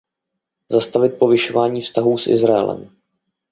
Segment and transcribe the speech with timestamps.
[0.71, 2.97] Zastavit povyšování vztahů s Izraelem.